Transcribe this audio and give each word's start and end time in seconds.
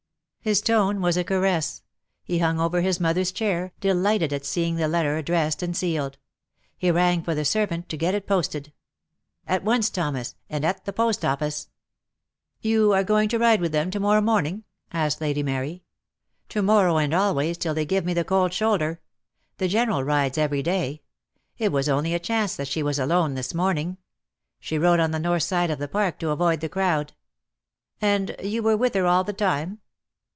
His 0.43 0.59
tone 0.59 1.01
was 1.01 1.17
a 1.17 1.23
caress. 1.23 1.83
He 2.23 2.39
hung 2.39 2.59
over 2.59 2.81
his 2.81 2.99
mother's 2.99 3.31
chair, 3.31 3.73
delighted 3.79 4.33
at 4.33 4.43
seeing 4.43 4.75
the 4.75 4.87
letter 4.87 5.17
addressed 5.17 5.61
and 5.61 5.77
sealed. 5.77 6.17
He 6.75 6.89
rang 6.89 7.21
for 7.21 7.35
the 7.35 7.45
servant 7.45 7.89
to 7.89 7.95
get 7.97 8.15
it 8.15 8.25
posted. 8.25 8.73
"At 9.45 9.63
once, 9.63 9.91
Thomas, 9.91 10.33
and 10.49 10.65
at 10.65 10.83
the 10.85 10.93
Post 10.93 11.23
Office." 11.23 11.65
i66 11.65 11.65
DEAD 11.65 11.67
LOVE 11.67 11.71
HAS 11.75 12.63
CHAINS. 12.63 12.71
"You 12.79 12.91
are 12.93 13.03
going 13.03 13.29
to 13.29 13.37
ride 13.37 13.61
with 13.61 13.71
them 13.71 13.91
to 13.91 13.99
morrow 13.99 14.21
morning?" 14.21 14.63
asked 14.91 15.21
Lady 15.21 15.43
Mary. 15.43 15.83
"To 16.49 16.63
morrow, 16.63 16.97
and 16.97 17.13
always, 17.13 17.55
till 17.59 17.75
they 17.75 17.85
give 17.85 18.03
me 18.03 18.15
the 18.15 18.23
cold 18.23 18.51
shoulder. 18.51 18.99
The 19.59 19.67
General 19.67 20.03
rides 20.03 20.39
every 20.39 20.63
day. 20.63 21.03
It 21.59 21.71
was 21.71 21.87
only 21.87 22.15
a 22.15 22.19
chance 22.19 22.55
that 22.55 22.67
she 22.67 22.81
was 22.81 22.97
alone 22.97 23.35
this 23.35 23.53
morning. 23.53 23.99
She 24.59 24.79
rode 24.79 24.99
on 24.99 25.11
the 25.11 25.19
north 25.19 25.43
side 25.43 25.69
of 25.69 25.77
the 25.77 25.87
Park 25.87 26.17
to 26.17 26.29
avoid 26.31 26.61
the 26.61 26.67
crowd." 26.69 27.13
"And 28.01 28.35
you 28.43 28.63
were 28.63 28.75
with 28.75 28.95
her 28.95 29.05
all 29.05 29.23
the 29.23 29.33
time?" 29.33 29.77